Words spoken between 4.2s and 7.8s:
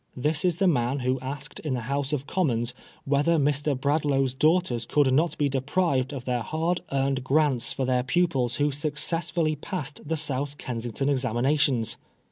daughters could not be deprived of their hard earned grants